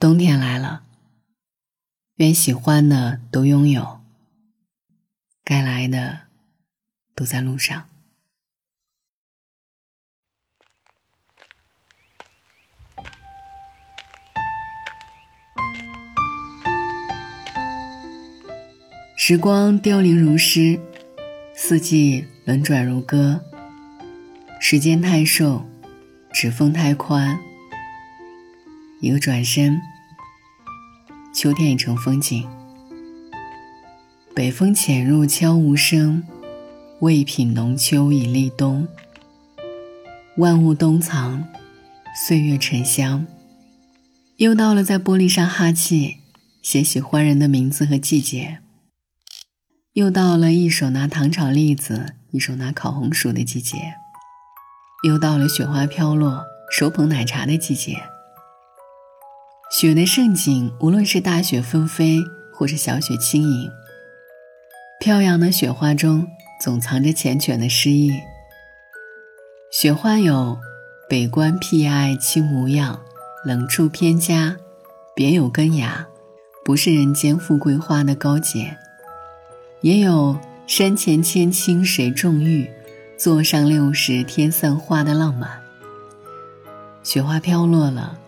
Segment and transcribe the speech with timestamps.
[0.00, 0.82] 冬天来了，
[2.14, 4.00] 愿喜欢的都拥有，
[5.44, 6.20] 该来的
[7.14, 7.86] 都在路上。
[19.14, 20.80] 时光凋零如诗，
[21.54, 23.44] 四季轮转如歌。
[24.58, 25.68] 时间太瘦，
[26.32, 27.38] 指缝太宽。
[29.00, 29.80] 一个转身，
[31.34, 32.46] 秋天已成风景。
[34.34, 36.22] 北风潜入悄无声，
[37.00, 38.86] 未品浓秋已立冬。
[40.36, 41.48] 万物冬藏，
[42.26, 43.26] 岁月沉香。
[44.36, 46.18] 又到了在玻璃上哈气，
[46.60, 48.58] 写喜欢人的名字和季节。
[49.94, 53.78] 又到了一手拿糖炒栗子，一手拿烤红薯的季节；
[55.08, 57.96] 又到了雪花飘落、手捧奶茶的季节。
[59.70, 62.18] 雪的盛景，无论是大雪纷飞，
[62.52, 63.70] 或是小雪轻盈，
[64.98, 66.26] 飘扬的雪花中
[66.60, 68.12] 总藏着缱绻的诗意。
[69.70, 70.58] 雪花有
[71.08, 73.00] 北关僻爱轻模样，
[73.44, 74.56] 冷处偏佳，
[75.14, 76.04] 别有根芽，
[76.64, 78.76] 不是人间富贵花的高洁。
[79.82, 80.36] 也有
[80.66, 82.68] 山前千顷水种玉，
[83.16, 85.48] 坐上六十天散花的浪漫。
[87.04, 88.18] 雪花飘落了，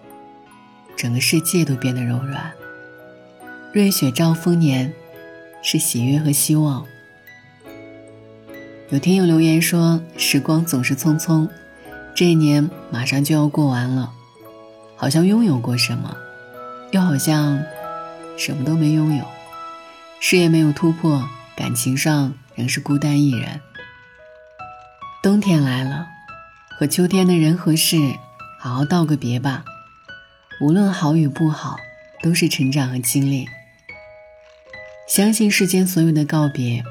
[0.97, 2.53] 整个世界都变得柔软。
[3.73, 4.93] 瑞雪兆丰年，
[5.63, 6.87] 是喜悦和希望。
[8.91, 11.49] 有听友留言说：“时光总是匆匆，
[12.15, 14.13] 这一年马上就要过完了，
[14.97, 16.17] 好像拥有过什么，
[16.91, 17.63] 又好像
[18.37, 19.25] 什么都没拥有，
[20.21, 23.61] 事业没有突破。”感情上仍是孤单一人。
[25.23, 26.07] 冬天来了，
[26.79, 27.99] 和秋天的人和事
[28.59, 29.63] 好好道个别吧。
[30.61, 31.79] 无论好与不好，
[32.23, 33.49] 都是成长和经历。
[35.09, 36.85] 相信世间所有的告别，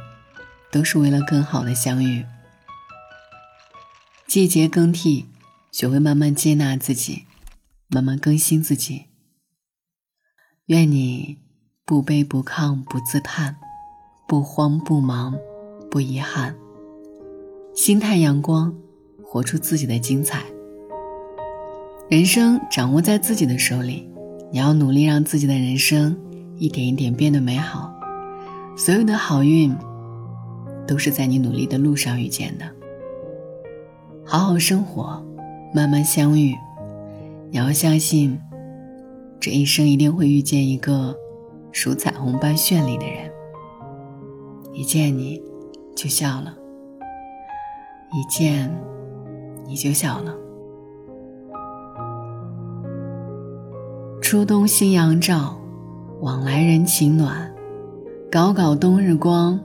[0.72, 2.26] 都是为了更好的相遇。
[4.28, 5.28] 季节更替，
[5.72, 7.26] 学会慢慢接纳自己，
[7.88, 9.06] 慢慢更新自己。
[10.66, 11.40] 愿你
[11.86, 13.58] 不卑不亢不自叹。
[14.28, 15.38] 不慌不忙，
[15.90, 16.56] 不遗憾。
[17.76, 18.74] 心态阳光，
[19.22, 20.46] 活出自己的精彩。
[22.12, 24.06] 人生掌握在自己的手里，
[24.52, 26.14] 你要努力让自己的人生
[26.58, 27.90] 一点一点变得美好。
[28.76, 29.74] 所有的好运，
[30.86, 32.66] 都是在你努力的路上遇见的。
[34.26, 35.26] 好好生活，
[35.74, 36.54] 慢慢相遇。
[37.50, 38.38] 你要相信，
[39.40, 41.16] 这一生一定会遇见一个
[41.72, 43.32] 如彩虹般绚丽的人。
[44.74, 45.42] 一见你，
[45.96, 46.54] 就笑了；
[48.12, 48.70] 一见
[49.66, 50.36] 你就笑了。
[54.32, 55.60] 初冬新阳照，
[56.22, 57.54] 往来人情暖。
[58.32, 59.60] 搞搞冬日光，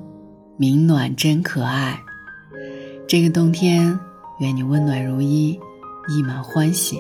[0.57, 1.97] 明暖真可爱。
[3.07, 3.97] 这个冬天，
[4.41, 5.53] 愿你温暖如一，
[6.09, 6.99] 溢满欢喜。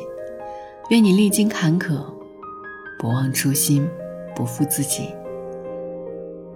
[0.90, 2.04] 愿你历经坎坷，
[3.00, 3.84] 不忘初心，
[4.36, 5.08] 不负自己。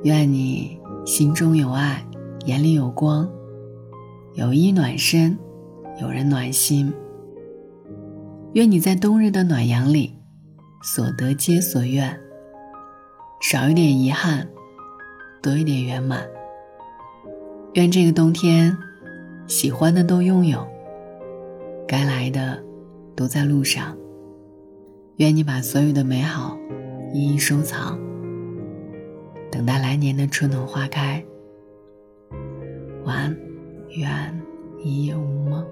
[0.04, 0.78] 愿你。
[1.04, 2.06] 心中有爱，
[2.46, 3.28] 眼里有光，
[4.34, 5.36] 有衣暖身，
[6.00, 6.92] 有人暖心。
[8.52, 10.14] 愿你在冬日的暖阳里，
[10.82, 12.18] 所得皆所愿，
[13.42, 14.48] 少一点遗憾，
[15.42, 16.26] 多一点圆满。
[17.74, 18.74] 愿这个冬天，
[19.46, 20.66] 喜欢的都拥有，
[21.86, 22.62] 该来的
[23.14, 23.94] 都在路上。
[25.16, 26.56] 愿你把所有的美好
[27.12, 27.98] 一一收藏。
[29.52, 31.22] 等待来年的春暖花开。
[33.04, 33.36] 晚安，
[33.90, 34.42] 愿
[34.82, 35.66] 一夜无梦。